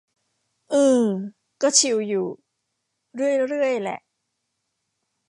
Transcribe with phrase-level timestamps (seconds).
[0.73, 1.03] อือ
[1.61, 2.27] ก็ชิลอยู่
[3.15, 3.99] เรื่อยเรื่อยแหละ